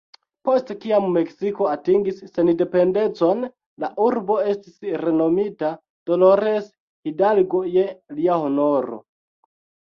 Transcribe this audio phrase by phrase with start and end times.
[0.47, 3.43] Post kiam Meksiko atingis sendependecon,
[3.83, 5.71] la urbo estis renomita
[6.13, 6.73] "Dolores
[7.11, 7.85] Hidalgo" je
[8.17, 9.01] lia honoro.